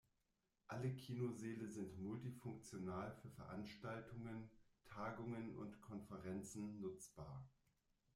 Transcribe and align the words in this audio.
Alle 0.67 0.95
Kinosäle 0.95 1.67
sind 1.69 1.99
multifunktional 2.01 3.15
für 3.21 3.29
Veranstaltungen, 3.29 4.49
Tagungen 4.83 5.55
und 5.55 5.79
Konferenzen 5.79 6.79
nutzbar. 6.81 7.47